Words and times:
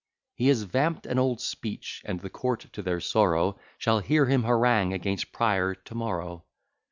He 0.33 0.47
has 0.47 0.63
vamp'd 0.63 1.05
an 1.05 1.19
old 1.19 1.41
speech, 1.41 2.01
and 2.05 2.19
the 2.19 2.29
court, 2.31 2.61
to 2.73 2.81
their 2.81 2.99
sorrow, 2.99 3.59
Shall 3.77 3.99
hear 3.99 4.25
him 4.25 4.41
harangue 4.41 4.93
against 4.93 5.31
Prior 5.31 5.75
to 5.75 5.93
morrow. 5.93 6.43